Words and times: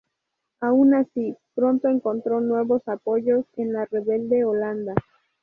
Aun 0.61 0.95
así, 0.95 1.37
pronto 1.53 1.87
encontró 1.87 2.41
nuevos 2.41 2.81
apoyos 2.87 3.45
en 3.57 3.71
la 3.73 3.85
rebelde 3.85 4.43
Holanda. 4.45 4.95